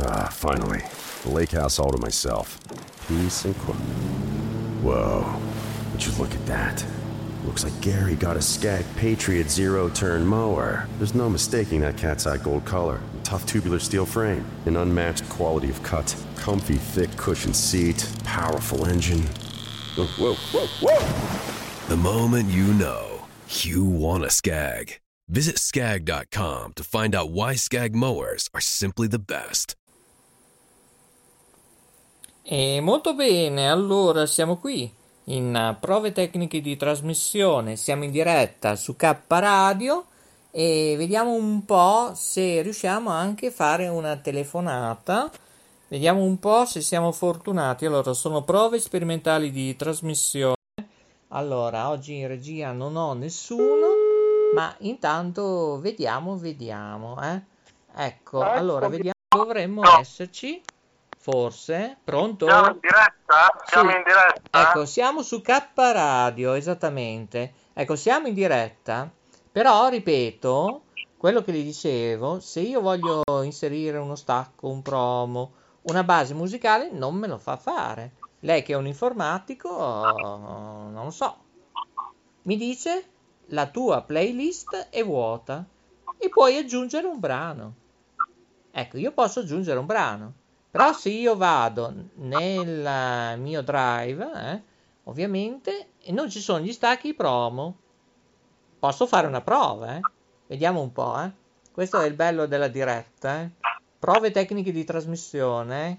[0.00, 0.82] Ah, finally.
[1.22, 2.58] The lake house all to myself.
[3.08, 3.78] Peace and quiet.
[4.82, 5.40] Whoa.
[5.92, 6.84] Would you look at that?
[7.44, 10.88] Looks like Gary got a Skag Patriot zero turn mower.
[10.98, 13.00] There's no mistaking that cat's eye gold color.
[13.24, 14.44] Tough tubular steel frame.
[14.66, 16.14] An unmatched quality of cut.
[16.36, 18.08] Comfy, thick cushion seat.
[18.24, 19.22] Powerful engine.
[19.96, 21.88] Whoa, whoa, whoa, whoa!
[21.88, 25.00] The moment you know, you want a Skag.
[25.28, 29.76] Visit skag.com to find out why Skag mowers are simply the best.
[32.44, 34.92] E molto bene, allora siamo qui
[35.26, 40.06] in prove tecniche di trasmissione, siamo in diretta su K Radio
[40.50, 45.30] e vediamo un po' se riusciamo anche a fare una telefonata.
[45.86, 47.86] Vediamo un po' se siamo fortunati.
[47.86, 50.56] Allora, sono prove sperimentali di trasmissione.
[51.28, 53.86] Allora, oggi in regia non ho nessuno,
[54.54, 57.40] ma intanto vediamo, vediamo, eh.
[57.94, 60.60] Ecco, allora vediamo, dovremmo esserci.
[61.22, 61.98] Forse?
[62.02, 62.46] Pronto?
[62.46, 63.62] Siamo in diretta?
[63.64, 63.96] Siamo Sì.
[63.96, 64.60] in diretta?
[64.60, 67.54] Ecco, siamo su K Radio, esattamente.
[67.72, 69.08] Ecco, siamo in diretta,
[69.52, 70.82] però ripeto,
[71.16, 76.90] quello che vi dicevo, se io voglio inserire uno stacco, un promo, una base musicale,
[76.90, 78.14] non me lo fa fare.
[78.40, 81.36] Lei che è un informatico, non lo so,
[82.42, 83.10] mi dice
[83.50, 85.64] la tua playlist è vuota
[86.18, 87.74] e puoi aggiungere un brano.
[88.72, 90.32] Ecco, io posso aggiungere un brano.
[90.72, 94.62] Però se io vado nel eh, mio drive, eh,
[95.04, 97.76] ovviamente, e non ci sono gli stacchi promo,
[98.78, 100.00] posso fare una prova, eh.
[100.46, 101.30] Vediamo un po', eh.
[101.70, 103.50] Questo è il bello della diretta, eh.
[103.98, 105.88] Prove tecniche di trasmissione.
[105.88, 105.98] eh.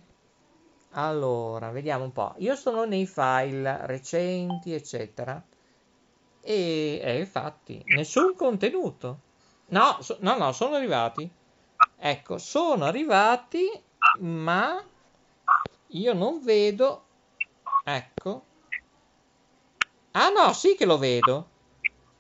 [0.96, 2.34] Allora, vediamo un po'.
[2.38, 5.42] Io sono nei file recenti, eccetera.
[6.42, 9.20] E, e infatti, nessun contenuto.
[9.68, 11.30] No, so- no, no, sono arrivati.
[11.98, 13.70] Ecco, sono arrivati,
[14.20, 14.82] ma
[15.88, 17.08] io non vedo.
[17.84, 18.46] Ecco.
[20.12, 21.50] Ah no, sì che lo vedo.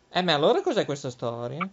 [0.09, 1.67] Eh, ma allora cos'è questa storia?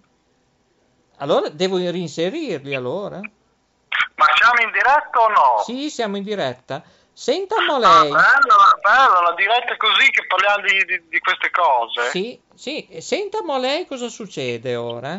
[1.18, 3.18] Allora devo reinserirli allora?
[3.18, 5.62] Ma siamo in diretta o no?
[5.64, 6.82] Sì, siamo in diretta.
[7.12, 8.10] Sentamo Ah, lei.
[8.10, 12.08] bello, bello, la diretta è così che parliamo di, di- di queste cose.
[12.10, 15.18] Sì, sì, sentamo lei cosa succede ora.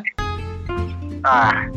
[1.22, 1.68] Ah,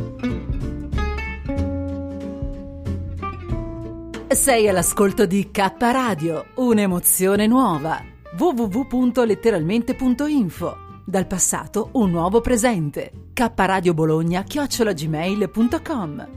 [4.35, 8.01] Sei all'ascolto di K Radio, un'emozione nuova.
[8.37, 13.29] www.letteralmente.info Dal passato un nuovo presente.
[13.33, 16.27] K Radio Bologna chiocciolagmail.com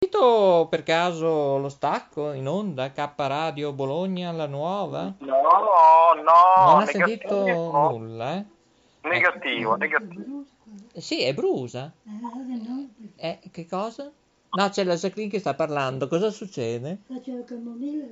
[0.00, 5.14] sentito per caso lo stacco in onda K Radio Bologna la nuova?
[5.20, 8.44] no, no, non ha negativo, sentito nulla, eh?
[9.02, 10.42] negativo, negativo.
[10.96, 11.92] Sì, è Brusa.
[13.16, 14.10] Eh, che cosa?
[14.50, 16.08] No, c'è la Jacqueline che sta parlando.
[16.08, 17.00] Cosa succede?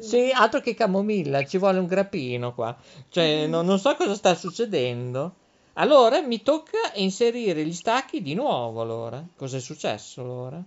[0.02, 2.76] Sì, altro che camomilla, ci vuole un grappino qua.
[3.08, 5.36] Cioè, no- non so cosa sta succedendo.
[5.74, 9.24] Allora, mi tocca inserire gli stacchi di nuovo, allora.
[9.36, 10.62] Cos'è successo, allora?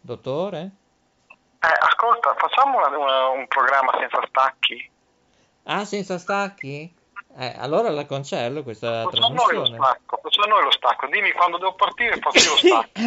[0.00, 0.70] Dottore?
[1.60, 4.90] Eh, ascolta, facciamo una- una- un programma senza stacchi.
[5.64, 6.92] Ah, senza stacchi?
[7.36, 9.76] Eh, allora la cancello questa Facciamo noi lo trasmissione.
[9.84, 11.06] stacco, facciamo noi lo stacco.
[11.08, 13.00] Dimmi quando devo partire faccio lo stacco.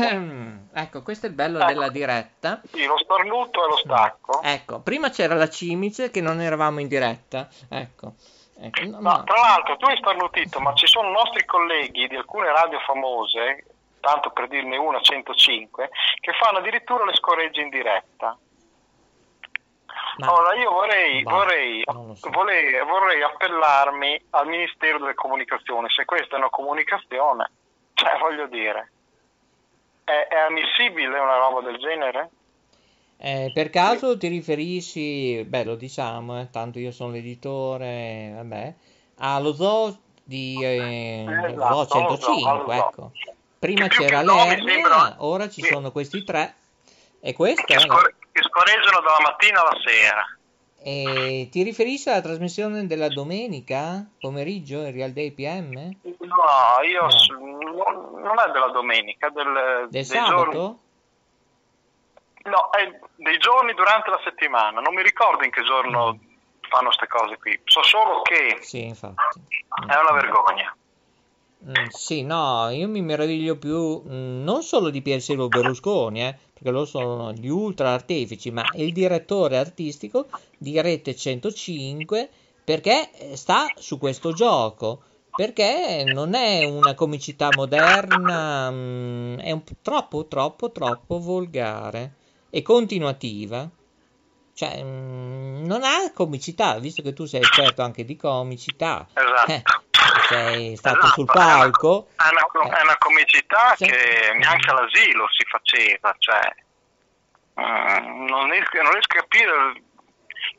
[0.73, 1.67] ecco, questo è il bello Ecco.
[1.67, 2.61] della diretta.
[2.71, 4.41] Sì, lo starnuto e lo stacco.
[4.43, 7.47] Ecco, prima c'era la cimice che non eravamo in diretta.
[7.69, 8.13] Ecco.
[8.59, 9.23] ecco, no, No, no.
[9.23, 13.63] tra l'altro tu hai starnutito, ma ci sono nostri colleghi di alcune radio famose,
[14.01, 15.89] tanto per dirne una 105,
[16.19, 18.37] che fanno addirittura le scoregge in diretta.
[20.17, 22.29] Ma- Ora io vorrei, Bah, vorrei, so.
[22.31, 27.51] vorrei, vorrei appellarmi al Ministero delle Comunicazioni, se questa è una comunicazione,
[27.93, 28.91] cioè voglio dire,
[30.03, 32.29] è, è ammissibile una roba del genere?
[33.19, 38.73] Eh, per caso ti riferisci, beh, lo diciamo, eh, tanto io sono l'editore, vabbè,
[39.19, 42.87] allo zoo di eh, Esatto, zoo allo zoo, 105, allo zoo.
[42.87, 43.11] ecco.
[43.59, 45.67] Prima c'era l'Ernia, sembra- ora ci sì.
[45.71, 46.55] sono questi tre.
[47.19, 47.87] E questa Che, è
[48.37, 50.23] che scorreggiano dalla mattina alla sera.
[50.79, 55.73] E ti riferisci alla trasmissione della domenica pomeriggio, il Real Day PM?
[55.73, 57.55] No, io No.
[57.71, 60.51] non non è della domenica, del, Del dei sabato?
[60.51, 60.79] giorni.
[62.43, 64.79] No, è dei giorni durante la settimana.
[64.81, 66.17] Non mi ricordo in che giorno
[66.69, 67.59] fanno queste cose qui.
[67.65, 69.15] So solo che Sì, infatti.
[69.87, 70.75] è una vergogna.
[71.65, 76.37] Mm, sì, no, io mi meraviglio più mm, non solo di Pier Silvio Berlusconi, eh,
[76.53, 80.27] perché loro sono gli ultra artefici, ma il direttore artistico
[80.57, 82.29] di Rete 105
[82.63, 85.01] perché sta su questo gioco.
[85.37, 92.15] perché non è una comicità moderna, mm, è un troppo, troppo, troppo volgare
[92.49, 93.69] e continuativa.
[94.53, 99.07] Cioè, non ha comicità, visto che tu sei esperto anche di comicità.
[99.13, 99.51] Esatto.
[99.51, 99.61] Eh,
[100.27, 102.07] sei stato Esatto, sul è una- palco.
[102.15, 106.55] È una, è una comicità Cioè- che neanche all'asilo si faceva, cioè
[107.59, 109.81] mm, non, riesco, non riesco a capire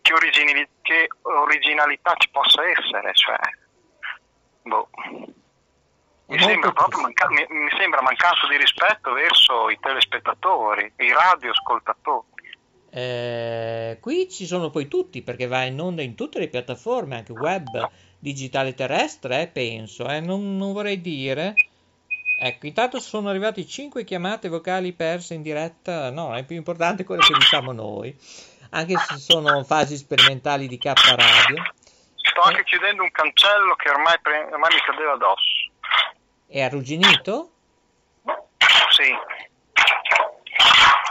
[0.02, 3.36] che, origini- che originalità ci possa essere, cioè
[4.62, 4.88] boh.
[6.30, 12.26] Mi sembra, manca- mi, mi sembra mancanza di rispetto verso i telespettatori, i radioascoltatori.
[12.90, 17.32] Eh, qui ci sono poi tutti, perché va in onda in tutte le piattaforme, anche
[17.32, 21.54] web, digitale terrestre, eh, penso, eh, non, non vorrei dire.
[22.40, 27.20] Ecco, intanto sono arrivate 5 chiamate vocali perse in diretta, no, è più importante quello
[27.20, 28.16] che diciamo noi,
[28.70, 31.62] anche se sono fasi sperimentali di K Radio.
[32.14, 35.70] Sto anche chiudendo un cancello che ormai, pre- ormai mi cadeva addosso.
[36.46, 37.50] È arrugginito?
[38.90, 39.12] Sì.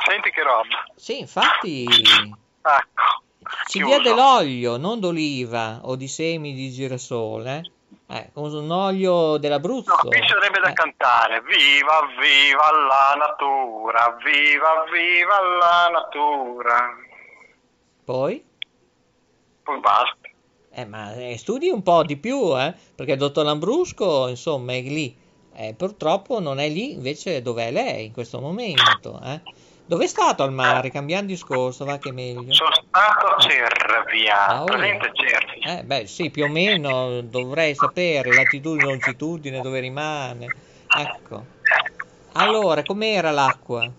[0.08, 0.68] Senti che roba.
[0.96, 3.24] Sì, infatti Ecco.
[3.68, 3.86] ci chiuso.
[3.88, 7.72] dia dell'olio, non d'oliva o di semi di girasole,
[8.08, 9.90] eh, con un olio dell'Abruzzo.
[9.90, 10.74] No, qui sarebbe da Eh.
[10.74, 16.96] cantare Viva, viva la natura, viva, viva la natura.
[18.06, 18.46] Poi?
[19.64, 20.16] Poi basta.
[20.72, 22.74] Eh, ma eh, studi un po' di più, eh?
[22.96, 25.14] Perché il dottor Lambrusco, insomma, è lì.
[25.54, 29.42] Eh, purtroppo non è lì, invece dov'è lei in questo momento, eh?
[29.88, 30.92] Dove è stato al mare?
[30.92, 32.54] Cambiando discorso, va che meglio.
[32.54, 34.66] Sono stato a Cervia, Ah, oh.
[34.66, 35.80] presente Cervia.
[35.80, 40.54] Eh, beh, sì, più o meno dovrei sapere latitudine, longitudine, dove rimane.
[40.94, 41.46] Ecco.
[42.34, 43.90] Allora, com'era l'acqua?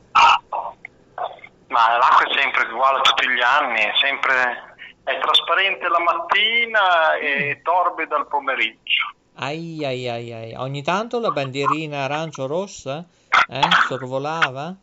[1.68, 4.74] Ma l'acqua è sempre uguale tutti gli anni, è sempre
[5.04, 9.14] è trasparente la mattina e torbida al pomeriggio.
[9.36, 10.54] Ai ai ai ai.
[10.54, 13.06] Ogni tanto la bandierina arancio-rossa,
[13.48, 14.74] eh, sorvolava?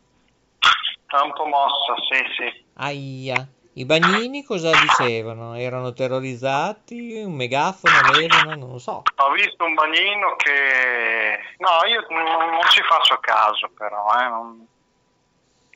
[1.06, 2.64] È un po' mossa, sì, sì.
[2.74, 3.46] Aia.
[3.74, 5.54] I bagnini cosa dicevano?
[5.54, 7.22] Erano terrorizzati?
[7.24, 8.54] Un megafono avevano?
[8.56, 9.02] Non lo so.
[9.16, 11.38] Ho visto un bagnino che...
[11.58, 14.66] No, io non, non ci faccio caso però, eh, non-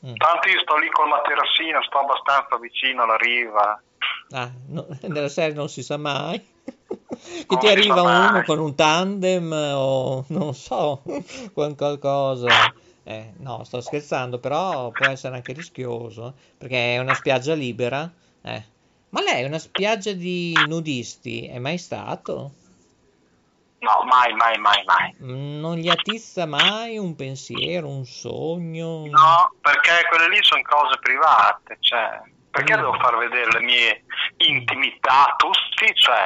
[0.03, 0.15] Mm.
[0.15, 3.79] Tanto io sto lì col materassino, sto abbastanza vicino alla riva.
[4.31, 6.39] Ah, no, nella serie non si sa mai.
[6.63, 8.27] Che Non ti arriva sa mai.
[8.29, 11.03] uno con un tandem o non so,
[11.53, 12.47] con qualcosa.
[13.03, 18.09] Eh, no, sto scherzando, però può essere anche rischioso, perché è una spiaggia libera.
[18.43, 18.63] Eh.
[19.09, 22.51] Ma lei è una spiaggia di nudisti, è mai stato?
[23.79, 25.15] No, mai, mai, mai, mai.
[25.23, 29.07] Mm, Non gli attizza mai un pensiero, un sogno?
[29.07, 32.21] No, perché quelle lì sono cose private, cioè,
[32.51, 32.77] perché Mm.
[32.77, 34.03] devo far vedere le mie
[34.37, 35.91] intimità a tutti?
[35.95, 36.25] Cioè,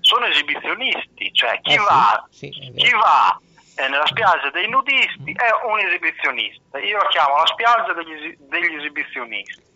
[0.00, 3.40] sono esibizionisti, cioè chi Eh, sì, va, sì, è chi va
[3.80, 6.78] eh, nella spiaggia dei nudisti è un esibizionista.
[6.78, 9.68] Io la chiamo la spiaggia degli, degli esibizionisti.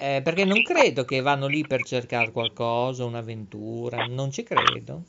[0.00, 5.02] Eh, perché non credo che vanno lì per cercare qualcosa, un'avventura, non ci credo.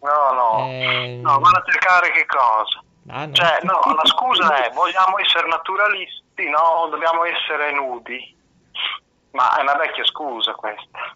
[0.00, 2.82] No, no, Eh, no, vanno a cercare che cosa?
[3.08, 3.32] Ah, no.
[3.32, 6.88] Cioè, no, la scusa è, vogliamo essere naturalisti, no?
[6.90, 8.34] Dobbiamo essere nudi.
[9.32, 11.14] Ma è una vecchia scusa questa.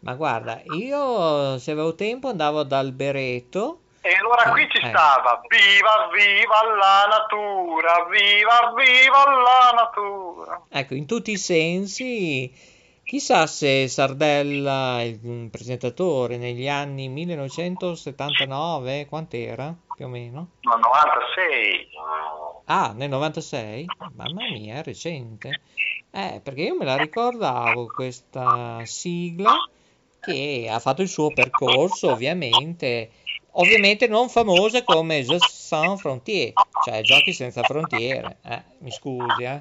[0.00, 3.81] Ma guarda, io se avevo tempo andavo dal Bereto.
[4.04, 4.88] E allora qui ci Eh.
[4.88, 10.60] stava, viva, viva la natura, viva, viva la natura.
[10.68, 12.52] Ecco, in tutti i sensi,
[13.04, 20.48] chissà se Sardella, il presentatore, negli anni 1979, quant'era più o meno?
[20.62, 21.88] No, 96.
[22.64, 23.86] Ah, nel 96?
[24.16, 25.60] Mamma mia, è recente.
[26.10, 29.54] Eh, perché io me la ricordavo questa sigla
[30.20, 33.10] che ha fatto il suo percorso, ovviamente,
[33.52, 36.52] ovviamente non famosa come Je Sans Frontier,
[36.84, 38.38] cioè Giochi senza frontiere.
[38.44, 39.60] Eh, mi scusi, eh.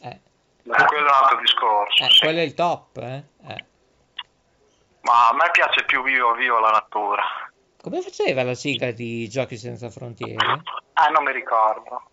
[0.00, 0.20] Eh,
[0.64, 2.04] Ma quello è un altro discorso.
[2.04, 2.18] eh, sì.
[2.20, 3.22] quello è il top, eh.
[3.46, 3.64] Eh.
[5.02, 7.22] Ma a me piace più vivo, vivo la natura.
[7.88, 10.60] Come faceva la sigla di Giochi senza frontiere?
[10.92, 12.10] Ah, non mi ricordo.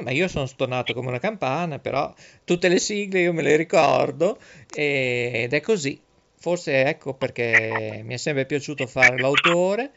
[0.00, 4.38] Ma io sono stonato come una campana, però tutte le sigle io me le ricordo
[4.72, 6.00] e- ed è così.
[6.36, 9.90] Forse ecco perché mi è sempre piaciuto fare l'autore,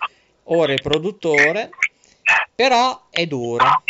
[0.45, 1.69] ora il produttore,
[2.55, 3.81] però è dura.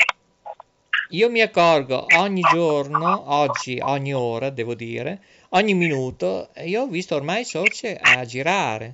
[1.11, 7.15] Io mi accorgo ogni giorno, oggi, ogni ora, devo dire, ogni minuto, io ho visto
[7.15, 8.91] ormai i social a girare.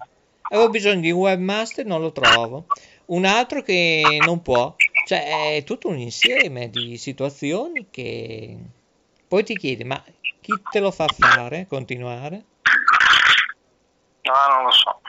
[0.50, 2.68] Avevo bisogno di un webmaster, non lo trovo.
[3.08, 4.76] un altro che non può.
[5.08, 8.58] Cioè, è tutto un insieme di situazioni che
[9.28, 10.02] poi ti chiedi, ma
[10.40, 12.44] chi te lo fa fare, continuare?
[14.22, 15.02] No, non lo so.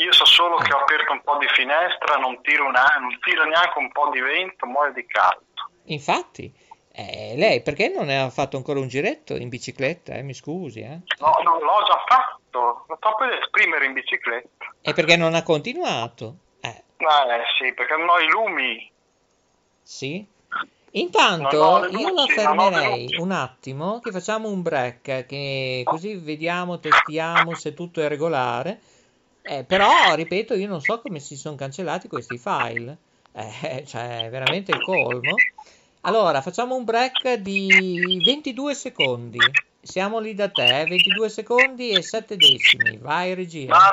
[0.00, 3.44] Io so solo che ho aperto un po' di finestra, non tiro, una, non tiro
[3.44, 5.44] neanche un po' di vento, muore di caldo.
[5.84, 6.52] Infatti,
[6.92, 10.14] eh, lei perché non ha fatto ancora un giretto in bicicletta?
[10.14, 10.22] Eh?
[10.22, 11.00] Mi scusi, eh?
[11.18, 14.72] No, no, l'ho già fatto, l'ho fatto per esprimere in bicicletta.
[14.80, 16.36] E perché non ha continuato?
[16.60, 18.90] Eh, Eh sì, perché non ho i lumi.
[19.82, 20.26] sì.
[20.92, 23.20] Intanto Non le io la luci, non fermerei luci.
[23.20, 28.80] un attimo che facciamo un break, che così vediamo, testiamo se tutto è regolare.
[29.42, 32.96] Eh, però, ripeto, io non so come si sono cancellati questi file.
[33.32, 35.34] Eh, cioè, veramente il colmo.
[36.02, 39.36] Allora, facciamo un break di 22 secondi.
[39.82, 42.96] Siamo lì da te, eh, 22 secondi e 7 decimi.
[42.98, 43.90] Vai, regia.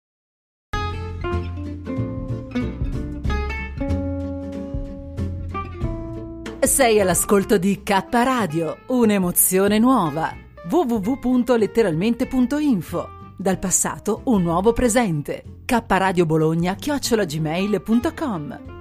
[6.59, 10.35] Sei all'ascolto di K Radio, un'emozione nuova.
[10.69, 15.43] www.letteralmente.info Dal passato un nuovo presente.
[15.65, 18.75] K Radio Bologna chiocciolagmail.com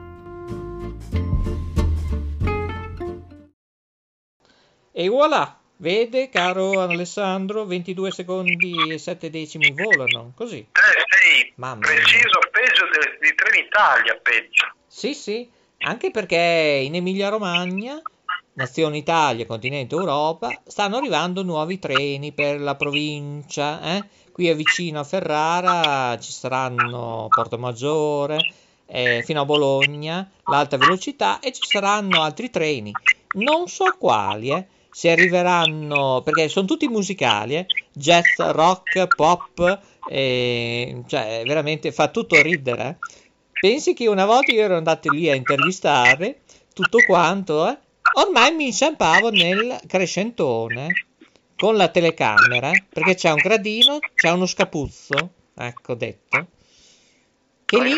[4.98, 10.66] E voilà, vede, caro Alessandro, 22 secondi e 7 decimi volano, così.
[10.72, 11.96] te sei Mamma mia.
[11.96, 14.72] preciso peggio de- di Trenitalia, peggio.
[14.86, 18.00] Sì, sì, anche perché in Emilia-Romagna,
[18.54, 23.82] nazione Italia, continente Europa, stanno arrivando nuovi treni per la provincia.
[23.96, 24.08] eh.
[24.36, 28.36] Qui è vicino a Ferrara ci saranno Porto Maggiore,
[28.84, 32.92] eh, fino a Bologna, l'alta velocità e ci saranno altri treni.
[33.36, 34.66] Non so quali, eh.
[34.90, 37.66] Se arriveranno, perché sono tutti musicali, eh.
[37.94, 42.88] Jazz, rock, pop, eh, cioè veramente fa tutto ridere.
[42.88, 42.96] eh.
[43.58, 46.40] Pensi che una volta io ero andato lì a intervistare
[46.74, 47.78] tutto quanto, eh?
[48.16, 50.88] Ormai mi inciampavo nel crescentone
[51.56, 56.46] con la telecamera, perché c'è un gradino, c'è uno scapuzzo, ecco detto.
[57.64, 57.94] Che lì,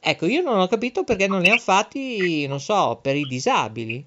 [0.00, 4.06] ecco, io non ho capito perché non li hanno fatti, non so, per i disabili.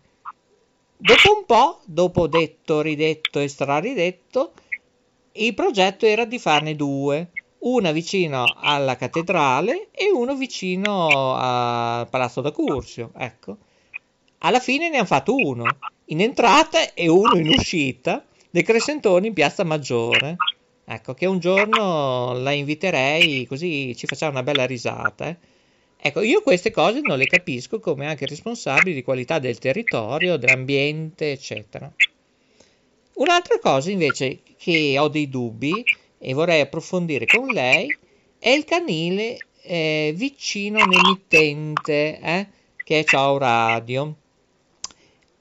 [0.98, 4.54] Dopo un po', dopo detto, ridetto e straridetto,
[5.34, 12.42] il progetto era di farne due, una vicino alla cattedrale e uno vicino al Palazzo
[12.42, 13.58] da Curzio, ecco.
[14.40, 15.66] Alla fine ne hanno fatto uno
[16.06, 18.24] in entrata e uno in uscita
[18.56, 20.38] del Crescentone in Piazza Maggiore.
[20.86, 25.28] Ecco, che un giorno la inviterei così ci facciamo una bella risata.
[25.28, 25.36] eh.
[25.98, 31.34] Ecco, io queste cose non le capisco come anche responsabili di qualità del territorio, dell'ambiente,
[31.34, 31.92] eccetera.
[33.16, 35.84] Un'altra cosa invece che ho dei dubbi
[36.18, 37.94] e vorrei approfondire con lei
[38.40, 42.48] è il canile eh, vicino all'emittente eh,
[42.86, 44.16] che è Ciao Radio.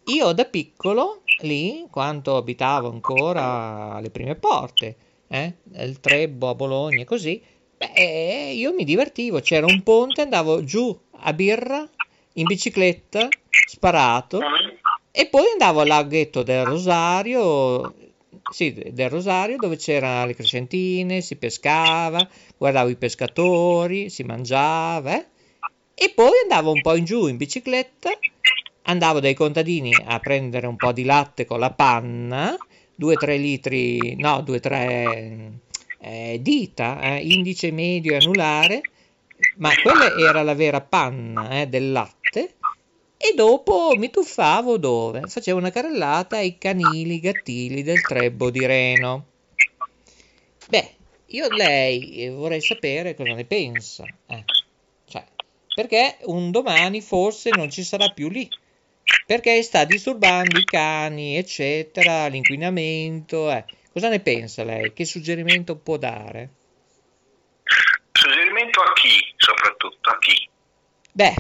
[0.07, 4.97] Io da piccolo lì, quando abitavo ancora alle prime porte,
[5.29, 7.43] eh, il Trebbo a Bologna e così,
[7.77, 11.89] beh, io mi divertivo, c'era un ponte, andavo giù a birra
[12.35, 13.29] in bicicletta,
[13.67, 14.41] sparato,
[15.11, 17.95] e poi andavo al laghetto del Rosario,
[18.53, 25.27] sì, del Rosario, dove c'erano le crescentine, si pescava, guardavo i pescatori, si mangiava, eh.
[25.95, 28.11] E poi andavo un po' in giù in bicicletta,
[28.85, 32.57] andavo dai contadini a prendere un po' di latte con la panna,
[32.99, 35.51] 2-3 litri, no, 2-3
[35.99, 38.83] eh, dita, eh, indice medio e anulare,
[39.57, 42.55] ma quella era la vera panna eh, del latte.
[43.17, 45.23] E dopo mi tuffavo dove?
[45.27, 49.27] Facevo una carrellata ai canili gattili del Trebbo di Reno.
[50.69, 50.91] Beh,
[51.27, 54.05] io lei eh, vorrei sapere cosa ne pensa.
[54.27, 54.45] eh.
[55.07, 55.25] Cioè,
[55.75, 58.47] perché un domani forse non ci sarà più lì.
[59.27, 63.51] Perché sta disturbando i cani, eccetera, l'inquinamento.
[63.51, 63.65] eh.
[63.93, 64.93] Cosa ne pensa lei?
[64.93, 66.51] Che suggerimento può dare?
[68.13, 70.49] Suggerimento a chi, soprattutto, a chi?
[71.13, 71.35] Beh,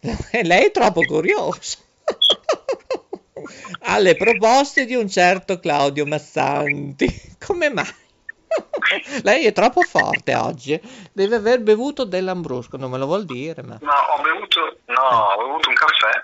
[0.42, 1.78] lei è troppo curioso.
[3.80, 7.06] Alle proposte di un certo Claudio Massanti.
[7.44, 8.00] Come mai?
[9.22, 10.78] Lei è troppo forte oggi.
[11.12, 13.78] Deve aver bevuto dell'ambrusco, non me lo vuol dire, ma...
[13.80, 16.22] No, ho bevuto, no, ho bevuto un caffè.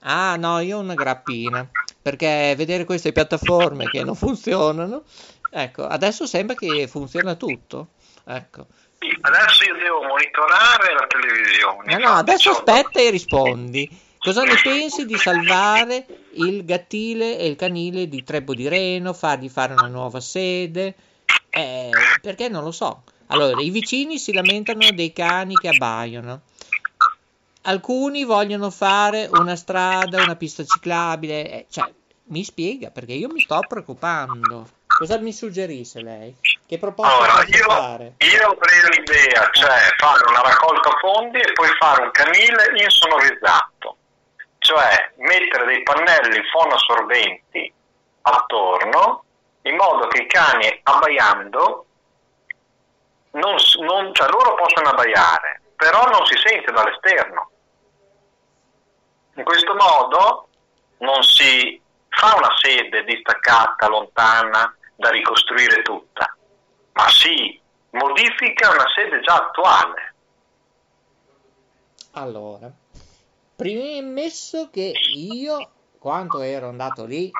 [0.00, 1.68] Ah, no, io ho una grappina.
[2.02, 5.04] Perché vedere queste piattaforme che non funzionano...
[5.52, 7.88] Ecco, adesso sembra che funziona tutto.
[8.24, 8.66] Ecco.
[9.20, 11.98] Adesso io devo monitorare la televisione.
[11.98, 13.90] No, no, adesso aspetta e rispondi.
[14.18, 19.48] Cosa ne pensi di salvare il gattile e il canile di Trebbo di Reno, fargli
[19.48, 20.94] fare una nuova sede?
[21.48, 21.90] Eh,
[22.20, 23.02] perché non lo so.
[23.28, 26.42] Allora, i vicini si lamentano dei cani che abbaiano.
[27.62, 31.90] Alcuni vogliono fare una strada, una pista ciclabile, eh, cioè,
[32.24, 34.68] mi spiega perché io mi sto preoccupando.
[34.86, 36.36] Cosa mi suggerisce lei?
[36.66, 38.14] Che proposta Allora, io, fare?
[38.18, 43.96] io avrei l'idea, cioè fare una raccolta fondi e poi fare un canile insonorizzato,
[44.58, 47.72] cioè mettere dei pannelli fonoassorbenti
[48.22, 49.24] attorno
[49.62, 51.86] in modo che i cani abbaiando,
[53.32, 53.54] non,
[53.86, 57.49] non- cioè loro possono abbaiare, però non si sente dall'esterno.
[59.34, 60.48] In questo modo
[60.98, 66.36] non si fa una sede distaccata, lontana, da ricostruire tutta,
[66.92, 67.58] ma si
[67.90, 70.14] modifica una sede già attuale.
[72.12, 72.70] Allora,
[73.56, 77.30] premesso che io, quando ero andato lì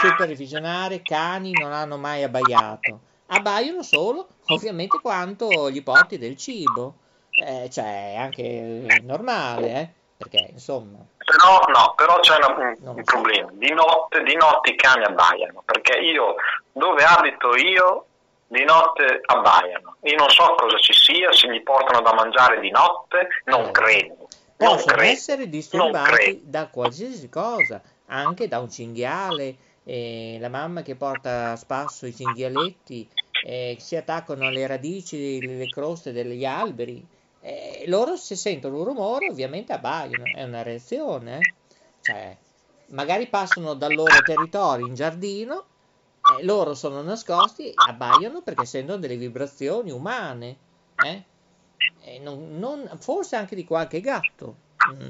[0.00, 3.00] supervisionare, cani non hanno mai abbaiato.
[3.26, 6.94] Abbaiano solo, ovviamente, quando gli porti del cibo.
[7.30, 9.90] Eh, cioè, è anche normale, eh?
[10.18, 13.50] Perché, insomma, Però no, però c'è una- un, problema.
[13.52, 16.34] Di notte, di notte i cani abbaiano, perché io
[16.72, 18.04] dove abito io
[18.48, 19.96] di notte abbaiano.
[20.02, 23.70] Io non so cosa ci sia, se gli portano da mangiare di notte, non Eh.
[23.70, 24.16] credo.
[24.56, 25.12] Non possono credo.
[25.12, 31.56] essere disturbati da qualsiasi cosa, anche da un cinghiale, eh, la mamma che porta a
[31.56, 33.08] spasso i cinghialetti,
[33.44, 37.06] eh, si attaccano alle radici, le croste degli alberi,
[37.40, 41.68] eh, loro se sentono un rumore ovviamente abbaiano, è una reazione, eh.
[42.00, 42.36] Cioè,
[42.88, 45.66] magari passano dal loro territorio in giardino,
[46.38, 50.56] eh, loro sono nascosti, abbaiano perché sentono delle vibrazioni umane,
[51.02, 51.22] eh?
[52.20, 54.54] Non- non- forse anche di qualche gatto,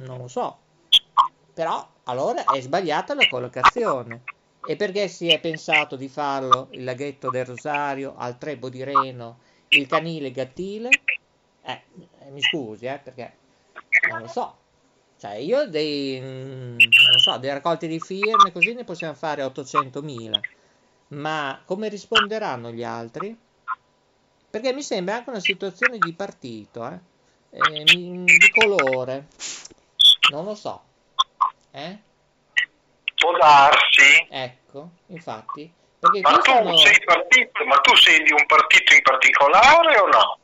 [0.06, 0.58] non lo so.
[1.54, 4.22] Però allora è sbagliata la collocazione.
[4.64, 9.38] E perché si è pensato di farlo il laghetto del Rosario, al Trebo di Reno,
[9.70, 10.90] il canile Gattile?
[11.62, 11.82] Eh,
[12.30, 13.36] mi scusi, eh, perché
[14.08, 14.56] non lo so.
[15.18, 20.40] Cioè, io dei, mm, non so, dei raccolti di firme così ne possiamo fare 800.000.
[21.08, 23.36] Ma come risponderanno gli altri?
[24.50, 26.98] Perché mi sembra anche una situazione di partito, eh?
[27.50, 29.26] Eh, mi- di colore.
[30.30, 30.82] Non lo so.
[31.72, 31.98] Eh?
[33.14, 34.26] Può darsi.
[34.30, 35.72] Ecco, infatti.
[36.00, 36.76] Ma tu sono...
[36.76, 40.38] sei partito, ma tu sei di un partito in particolare o no?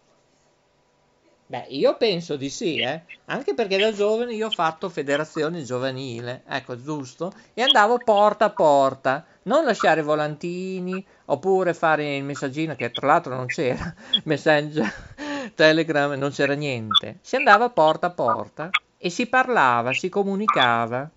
[1.54, 3.02] Beh, io penso di sì, eh?
[3.26, 7.32] Anche perché da giovane io ho fatto federazione giovanile, ecco, giusto?
[7.54, 13.36] E andavo porta a porta, non lasciare volantini, oppure fare il messaggino, che tra l'altro
[13.36, 14.92] non c'era, Messenger,
[15.54, 17.18] Telegram, non c'era niente.
[17.20, 21.08] Si andava porta a porta e si parlava, si comunicava.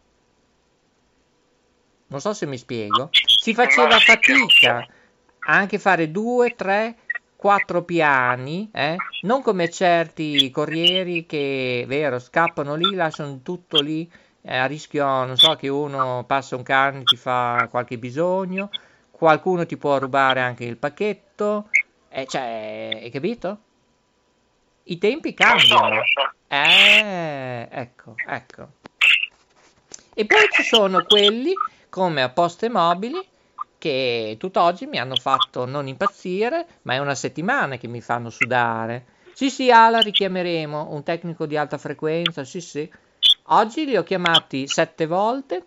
[2.10, 3.10] Non so se mi spiego.
[3.12, 4.86] Si faceva fatica
[5.48, 6.96] anche fare due, tre,
[7.38, 8.96] quattro piani, eh?
[9.22, 15.38] non come certi corrieri che, vero, scappano lì, lasciano tutto lì eh, a rischio, non
[15.38, 18.72] so, che uno passa un cane, ti fa qualche bisogno,
[19.12, 21.70] qualcuno ti può rubare anche il pacchetto,
[22.10, 23.60] eh, cioè, hai capito?
[24.84, 26.02] I tempi cambiano.
[26.48, 28.68] Eh, ecco, ecco.
[30.16, 31.54] E poi ci sono quelli
[31.90, 33.20] come a Poste Mobili
[33.78, 39.06] che tutt'oggi mi hanno fatto non impazzire, ma è una settimana che mi fanno sudare.
[39.34, 42.90] Sì, sì, Ala, richiameremo un tecnico di alta frequenza, sì, sì.
[43.50, 45.64] Oggi li ho chiamati sette volte.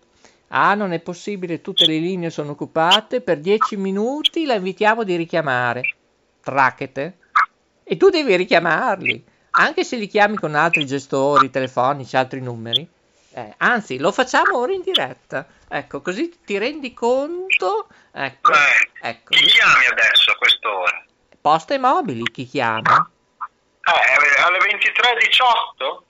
[0.49, 3.21] Ah, non è possibile, tutte le linee sono occupate.
[3.21, 5.95] Per dieci minuti la invitiamo di richiamare.
[6.41, 7.17] Tracchete.
[7.83, 12.87] E tu devi richiamarli, anche se li chiami con altri gestori telefonici, altri numeri.
[13.33, 15.47] Eh, anzi, lo facciamo ora in diretta.
[15.67, 17.87] Ecco, così ti rendi conto.
[18.11, 19.29] Ecco, Eh, ecco.
[19.29, 21.05] chi chiami adesso a quest'ora?
[21.39, 23.09] Poste mobili, chi chiama?
[23.83, 26.03] Eh, alle 23.18?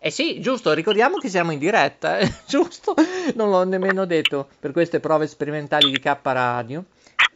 [0.00, 2.94] Eh sì, giusto, ricordiamo che siamo in diretta, eh, giusto?
[3.34, 6.84] Non l'ho nemmeno detto per queste prove sperimentali di K Radio.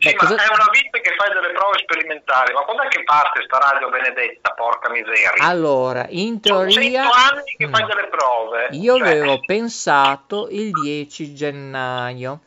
[0.09, 2.53] Sì, ma cosa- è una vita che fai delle prove sperimentali.
[2.53, 5.33] Ma quando è che parte sta radio benedetta, porca miseria?
[5.39, 7.03] Allora, in Sono teoria...
[7.05, 7.73] 100 anni che Mm.
[7.73, 8.69] fai delle prove.
[8.73, 12.41] Io Cioè, avevo pensato il 10 gennaio.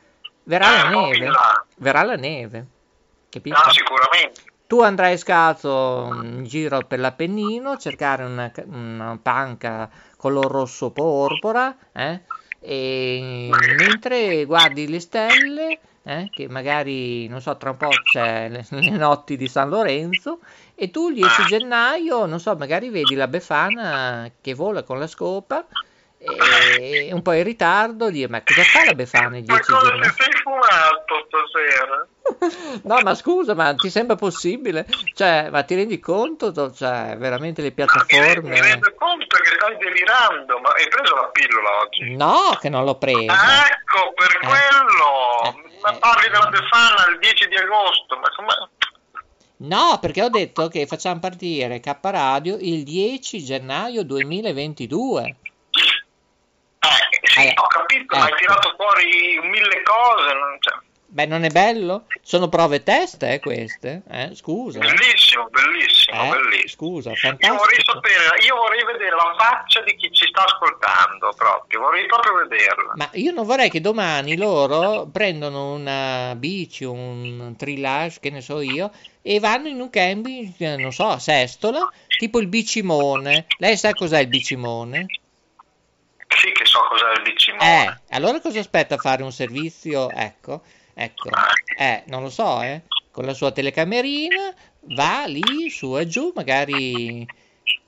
[0.44, 1.30] Verrà la Eh, po' neve.
[1.78, 2.66] Verrà la neve.
[3.30, 3.58] Capito?
[3.66, 4.42] No, sicuramente.
[4.68, 11.76] Tu andrai scalzo in giro per l'Appennino a cercare una, una panca color rosso porpora,
[11.94, 12.22] eh?
[12.60, 18.66] E mentre guardi le stelle, eh, che magari, non so, tra un po' c'è le,
[18.92, 20.40] notti di San Lorenzo,
[20.76, 25.08] e tu il 10 gennaio, non so, magari vedi la Befana che vola con la
[25.08, 25.66] scopa,
[26.18, 29.90] e un po' in ritardo, dire, ma cosa fa la Befana il Ma 10 cosa
[29.92, 30.12] gennaio?
[30.12, 32.08] ti sei fumato stasera?
[32.84, 34.88] No, ma scusa, ma ti sembra possibile?
[35.14, 36.52] Cioè, ma ti rendi conto?
[36.74, 38.60] Cioè, veramente le Mi piattaforme...
[38.60, 42.16] rendo conto che stai delirando, ma hai preso la pillola oggi?
[42.16, 43.66] No, che non l'ho presa.
[43.68, 44.46] Ecco, per Eh.
[44.48, 45.44] quello!
[45.44, 48.70] Eh, Ma eh, parli della Befana il 10 di agosto, ma come...
[49.58, 55.36] No, perché ho detto che facciamo partire K Radio il 10 gennaio 2022.
[56.88, 61.46] Eh, sì, Eh, ho capito, ma hai tirato fuori mille cose, non- cioè, Beh, non
[61.46, 62.08] è bello?
[62.22, 64.02] Sono prove test, eh, queste?
[64.10, 64.80] Eh, scusa.
[64.80, 66.68] bellissimo, bellissimo, Eh, bellissimo.
[66.68, 67.92] scusa, Io vorrei fantastico.
[67.94, 72.94] sapere, io vorrei vedere la faccia di chi ci sta ascoltando proprio, vorrei proprio vederla.
[72.96, 78.60] Ma io non vorrei che domani loro prendono una bici, un trillage, che ne so
[78.60, 83.46] io, e vanno in un camping, eh, non so, a Sestola, tipo il bicimone.
[83.60, 85.06] Lei sa cos'è il bicimone?
[86.36, 87.86] Sì che so cos'è il bicimone.
[87.86, 90.10] Eh, allora cosa aspetta a fare un servizio?
[90.10, 90.62] Ecco,
[90.94, 91.30] ecco,
[91.78, 94.54] eh, non lo so, eh, con la sua telecamerina
[94.96, 97.26] va lì, su e giù, magari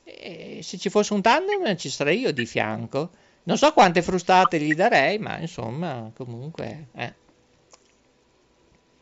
[0.03, 3.11] eh, se ci fosse un tandem ci sarei io di fianco.
[3.43, 7.13] Non so quante frustate gli darei, ma insomma, comunque, eh.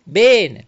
[0.04, 0.68] Bene.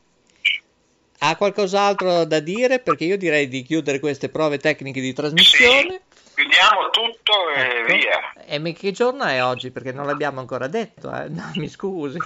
[1.19, 2.79] Ha qualcos'altro da dire?
[2.79, 6.01] Perché io direi di chiudere queste prove tecniche di trasmissione.
[6.37, 7.93] Chiudiamo tutto e Ecco.
[7.93, 8.33] via.
[8.45, 9.71] E che giorno è oggi?
[9.71, 11.29] Perché non l'abbiamo ancora detto, eh?
[11.29, 12.19] No, mi scusi.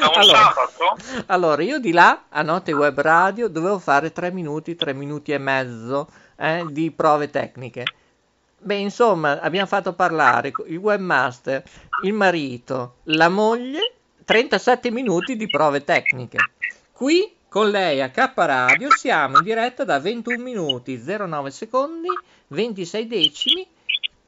[0.00, 0.96] Sabato?
[1.26, 5.38] allora, io di là a Notte Web Radio dovevo fare 3 minuti, 3 minuti e
[5.38, 7.84] mezzo eh, di prove tecniche.
[8.58, 11.62] Beh, insomma, abbiamo fatto parlare il webmaster,
[12.02, 13.92] il marito, la moglie,
[14.24, 16.38] 37 minuti di prove tecniche.
[16.90, 22.06] Qui con lei a K Radio siamo in diretta da 21 minuti 09 secondi
[22.46, 23.68] 26 decimi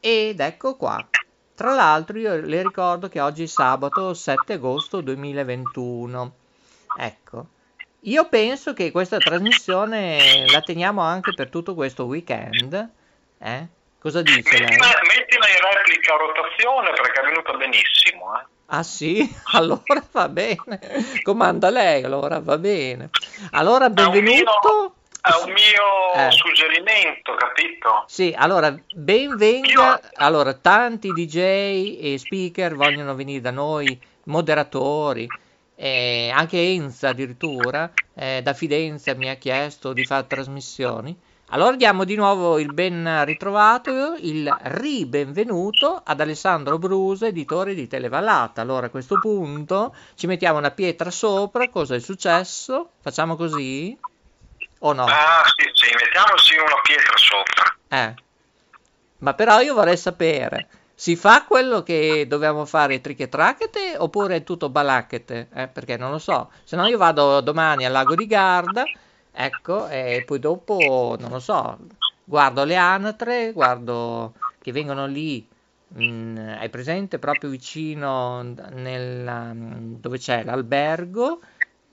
[0.00, 1.06] ed ecco qua.
[1.54, 6.34] Tra l'altro io le ricordo che oggi è sabato 7 agosto 2021.
[6.98, 7.46] Ecco,
[8.00, 12.90] io penso che questa trasmissione la teniamo anche per tutto questo weekend.
[13.38, 13.66] Eh?
[14.00, 14.76] Cosa dice lei?
[14.76, 18.40] Mettila, in replica a rotazione perché è venuta benissimo.
[18.40, 18.59] Eh.
[18.72, 19.18] Ah sì?
[19.52, 20.78] Allora va bene.
[21.22, 23.10] Comanda lei, allora va bene.
[23.52, 24.94] Allora benvenuto.
[25.20, 26.30] È un mio Eh.
[26.30, 28.04] suggerimento, capito?
[28.06, 30.00] Sì, allora benvenga.
[30.14, 35.26] Allora, tanti DJ e speaker vogliono venire da noi, moderatori,
[35.74, 41.14] eh, anche Enza addirittura, eh, da Fidenza mi ha chiesto di fare trasmissioni.
[41.52, 48.60] Allora diamo di nuovo il ben ritrovato, il ribenvenuto ad Alessandro Brusa, editore di Televallata.
[48.60, 52.90] Allora a questo punto ci mettiamo una pietra sopra, cosa è successo?
[53.00, 53.98] Facciamo così?
[54.78, 55.02] O no?
[55.06, 57.76] Ah, sì, sì, mettiamoci una pietra sopra.
[57.88, 58.14] Eh.
[59.18, 64.44] Ma però io vorrei sapere, si fa quello che dovevamo fare triche tracchete oppure è
[64.44, 65.48] tutto balacchete?
[65.52, 66.52] Eh, perché non lo so.
[66.62, 68.84] Se no io vado domani al lago di Garda,
[69.32, 71.78] ecco, e poi dopo, non lo so,
[72.24, 75.46] guardo le anatre, guardo che vengono lì,
[75.88, 79.56] mh, hai presente, proprio vicino nel,
[79.98, 81.40] dove c'è l'albergo,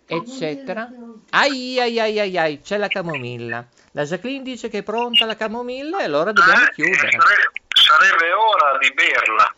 [0.05, 0.89] eccetera.
[1.31, 3.65] Ai ai ai ai ai, c'è la camomilla.
[3.91, 7.09] La Jacqueline dice che è pronta la camomilla e allora dobbiamo Eh, chiudere.
[7.11, 9.53] sare- sarebbe ora di berla.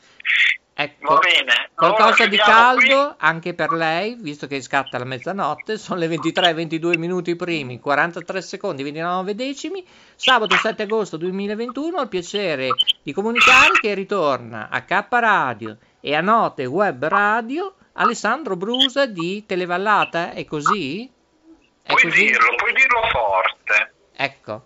[0.82, 1.70] Ecco, Va bene.
[1.76, 6.54] Allora, qualcosa di caldo anche per lei, visto che scatta la mezzanotte, sono le 23
[6.54, 12.70] 22 minuti primi, 43 secondi, 29 decimi, sabato 7 agosto 2021, ho il piacere
[13.04, 19.44] di comunicare che ritorna a K Radio e a Note Web Radio Alessandro Brusa di
[19.46, 21.04] Televallata, è così?
[21.82, 22.24] È Puoi così?
[22.24, 23.94] dirlo, puoi dirlo forte.
[24.16, 24.64] Ecco.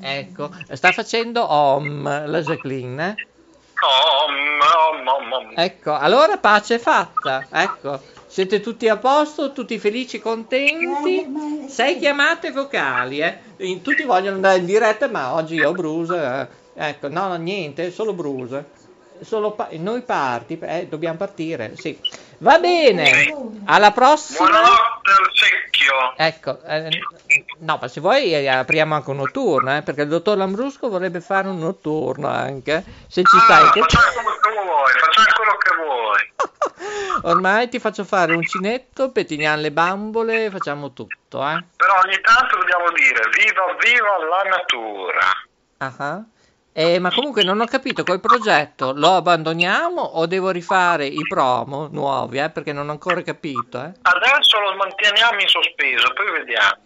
[0.00, 3.14] Ecco, sta facendo om la Jacqueline.
[5.54, 5.64] Eh?
[5.64, 7.46] Ecco, allora pace fatta.
[7.50, 11.24] Ecco, siete tutti a posto, tutti felici, contenti.
[11.68, 13.38] Sei chiamate vocali, eh.
[13.58, 16.14] In- Tutti vogliono andare in diretta, ma oggi io ho Bruce.
[16.16, 16.46] eh.
[16.88, 18.64] Ecco, no, no, niente, solo Bruce.
[19.20, 21.98] Solo pa- noi parti, eh, dobbiamo partire, sì.
[22.40, 24.48] Va bene, alla prossima.
[24.48, 26.14] Buonanotte al secchio.
[26.16, 26.88] Ecco, eh,
[27.58, 31.20] no, ma se vuoi eh, apriamo anche un notturno, eh, perché il dottor Lambrusco vorrebbe
[31.20, 32.84] fare un notturno anche.
[33.08, 37.26] Se ci stai, Ah, che- facciamo quello che vuoi, facciamo quello che vuoi.
[37.34, 41.64] ormai ti faccio fare un cinetto, pettiniamo le bambole, facciamo tutto, eh.
[41.76, 45.26] Però ogni tanto dobbiamo dire viva viva la natura.
[45.78, 46.22] Ah ah.
[46.78, 51.88] Eh, ma comunque non ho capito quel progetto, lo abbandoniamo o devo rifare i promo
[51.90, 53.92] nuovi, eh, perché non ho ancora capito, eh.
[54.00, 56.76] Adesso lo manteniamo in sospeso, poi vediamo.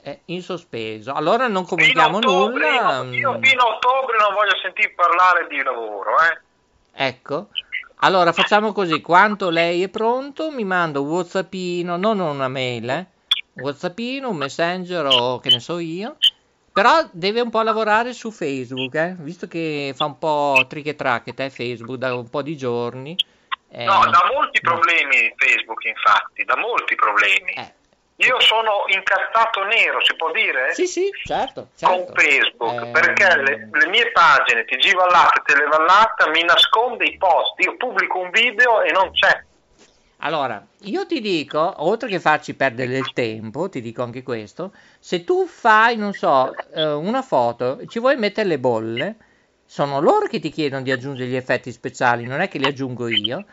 [0.00, 1.12] È in sospeso.
[1.12, 3.02] Allora non comunichiamo ottobre, nulla.
[3.02, 7.06] Io, io fino a ottobre non voglio sentire parlare di lavoro, eh.
[7.08, 7.48] Ecco.
[7.96, 13.06] Allora facciamo così, quanto lei è pronto mi manda un whatsappino, non una mail, eh?
[13.56, 16.16] un whatsappino, un messenger o che ne so io,
[16.72, 19.14] però deve un po' lavorare su Facebook, eh?
[19.18, 23.14] visto che fa un po' trick e track te Facebook da un po' di giorni.
[23.68, 27.52] Eh, no, da molti problemi Facebook infatti, da molti problemi.
[27.52, 27.74] Eh,
[28.16, 30.72] io sono incazzato nero, si può dire?
[30.74, 31.68] Sì, sì, certo.
[31.76, 32.04] certo.
[32.04, 32.90] Con Facebook, eh...
[32.90, 37.58] perché le, le, mie pagine TG Vallata e Televallata mi nasconde i post.
[37.58, 39.44] Io pubblico un video e non c'è.
[40.24, 45.24] Allora, io ti dico, oltre che farci perdere del tempo, ti dico anche questo, se
[45.24, 49.16] tu fai, non so, eh, una foto, ci vuoi mettere le bolle,
[49.64, 53.08] sono loro che ti chiedono di aggiungere gli effetti speciali, non è che li aggiungo
[53.08, 53.44] io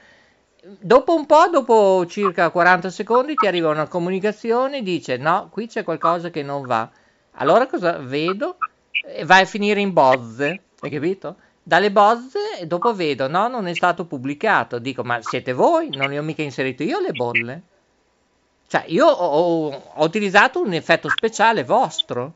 [0.62, 5.84] dopo un po', dopo circa 40 secondi, ti arriva una comunicazione dice no, qui c'è
[5.84, 6.90] qualcosa che non va.
[7.34, 8.60] Allora cosa vedo?
[9.26, 11.38] Vai a finire in bozze, hai capito?
[11.70, 14.80] Dalle bozze, dopo vedo, no, non è stato pubblicato.
[14.80, 15.90] Dico, ma siete voi?
[15.96, 17.62] Non le ho mica inserito io le bolle?
[18.66, 22.34] Cioè, io ho, ho utilizzato un effetto speciale vostro.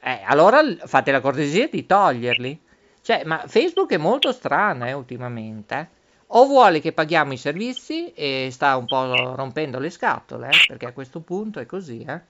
[0.00, 2.60] Eh, allora fate la cortesia di toglierli.
[3.02, 5.98] Cioè, ma Facebook è molto strana, eh, ultimamente, eh
[6.32, 10.86] o vuole che paghiamo i servizi e sta un po' rompendo le scatole, eh, perché
[10.86, 12.06] a questo punto è così.
[12.06, 12.20] Eh.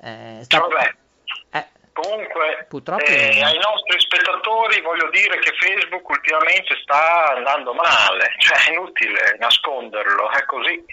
[0.00, 0.58] Eh, sta...
[0.58, 0.96] Vabbè.
[1.94, 2.66] Comunque,
[3.06, 9.36] eh, ai nostri spettatori voglio dire che Facebook ultimamente sta andando male, cioè è inutile
[9.38, 10.84] nasconderlo, è così.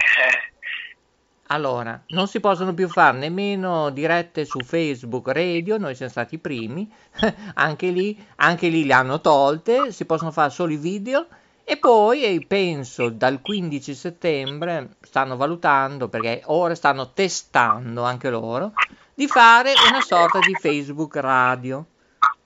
[1.48, 6.40] Allora, non si possono più fare nemmeno dirette su Facebook Radio, noi siamo stati i
[6.40, 6.88] primi,
[7.56, 11.26] anche lì, anche lì le hanno tolte, si possono fare solo i video
[11.64, 18.74] e poi penso dal 15 settembre stanno valutando, perché ora stanno testando anche loro,
[19.14, 21.86] di fare una sorta di Facebook radio.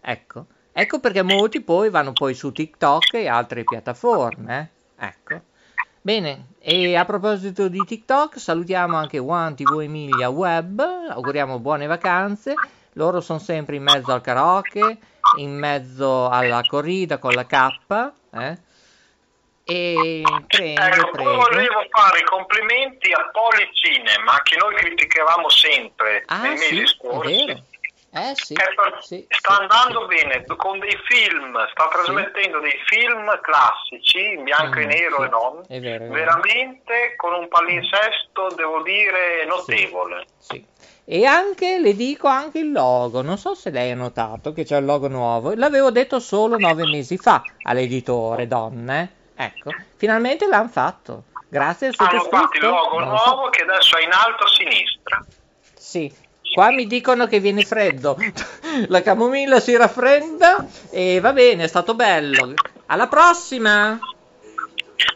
[0.02, 4.72] Ecco, ecco perché molti poi vanno poi su TikTok e altre piattaforme.
[4.98, 5.06] Eh?
[5.06, 5.42] Ecco.
[6.02, 12.54] Bene, e a proposito di TikTok, salutiamo anche One TV Emilia Web, auguriamo buone vacanze.
[12.94, 15.00] Loro sono sempre in mezzo al karaoke,
[15.40, 18.58] in mezzo alla corrida con la K, eh?
[19.68, 21.36] E prego, ecco, prego.
[21.38, 27.64] volevo fare i complimenti a Policinema che noi criticavamo sempre ah, nei sì, mesi scorsi.
[28.16, 34.36] Eh, sì, per, sì, sta andando bene con dei film, sta trasmettendo dei film classici
[34.36, 38.84] in bianco mm, e nero e non, è vero, è veramente con un palinsesto, devo
[38.84, 40.28] dire, notevole.
[41.04, 44.78] E anche, le dico anche il logo, non so se lei ha notato che c'è
[44.78, 49.15] il logo nuovo, l'avevo detto solo nove mesi fa all'editore, donne.
[49.36, 51.24] Ecco, finalmente l'hanno fatto.
[51.48, 51.94] Grazie al.
[51.98, 53.50] Hanno fatto il logo nuovo so.
[53.50, 55.26] che adesso è in alto a sinistra.
[55.74, 56.14] Sì,
[56.54, 58.18] qua mi dicono che viene freddo.
[58.88, 62.54] La camomilla si raffredda e va bene, è stato bello.
[62.88, 64.00] Alla prossima!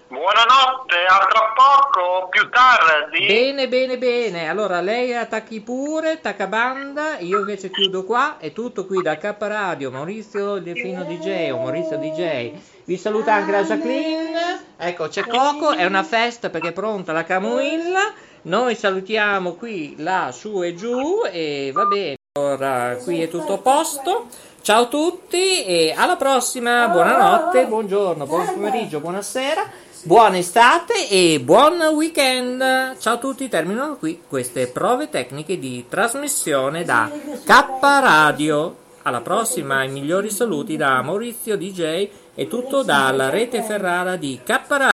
[0.10, 3.26] Buonanotte, a tra poco, più tardi.
[3.28, 4.50] Bene, bene, bene.
[4.50, 8.38] Allora lei attacchi pure, attacca banda, io invece chiudo qua.
[8.40, 12.52] È tutto qui da K Radio, Maurizio Delfino DJ o Maurizio DJ.
[12.84, 14.66] Vi saluta anche la Jacqueline.
[14.78, 18.12] Ecco, c'è Coco, è una festa perché è pronta la camomilla.
[18.44, 22.19] Noi salutiamo qui, là, su e giù e va bene.
[22.40, 24.28] Allora, qui è tutto a posto.
[24.62, 26.88] Ciao a tutti e alla prossima.
[26.88, 29.70] Buonanotte, buongiorno, buon pomeriggio, buonasera.
[30.04, 32.98] Buona estate e buon weekend!
[33.00, 37.12] Ciao a tutti, terminano qui queste prove tecniche di trasmissione da
[37.44, 38.76] K Radio.
[39.02, 44.62] Alla prossima, i migliori saluti da Maurizio DJ e tutto dalla rete Ferrara di K
[44.70, 44.99] Radio.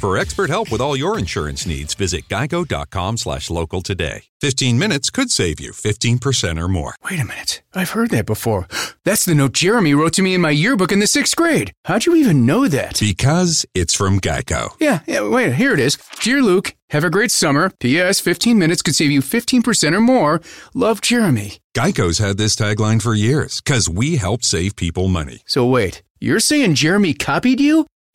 [0.00, 4.22] For expert help with all your insurance needs, visit geico.com slash local today.
[4.40, 6.94] 15 minutes could save you 15% or more.
[7.04, 7.60] Wait a minute.
[7.74, 8.66] I've heard that before.
[9.04, 11.72] That's the note Jeremy wrote to me in my yearbook in the sixth grade.
[11.84, 12.98] How'd you even know that?
[12.98, 14.70] Because it's from Geico.
[14.80, 15.98] Yeah, yeah, wait, here it is.
[16.22, 17.70] Dear Luke, have a great summer.
[17.78, 18.20] P.S.
[18.20, 20.40] 15 minutes could save you 15% or more.
[20.72, 21.58] Love, Jeremy.
[21.76, 25.42] Geico's had this tagline for years because we help save people money.
[25.44, 27.84] So wait, you're saying Jeremy copied you?